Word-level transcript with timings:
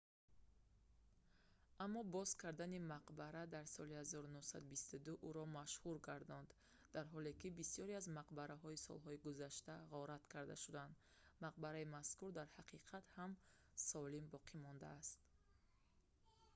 аммо 1.83 2.01
боз 2.15 2.29
кардани 2.43 2.79
мақбара 2.93 3.43
дар 3.55 3.65
соли 3.75 3.95
1922 4.03 5.13
ӯро 5.29 5.43
машҳур 5.59 5.97
гардонд 6.09 6.49
дар 6.93 7.05
ҳоле 7.13 7.31
ки 7.41 7.47
бисёре 7.59 7.93
аз 8.01 8.05
мақбараҳои 8.19 8.81
солҳои 8.85 9.21
гузашта 9.25 9.75
ғорат 9.93 10.23
карда 10.33 10.55
шуданд 10.63 10.93
мақбараи 11.43 11.91
мазкур 11.95 12.29
дар 12.37 12.47
ҳақиқат 12.57 13.05
ҳам 13.17 13.31
солим 13.89 14.25
боқӣ 14.33 14.55
мондааст 14.65 15.19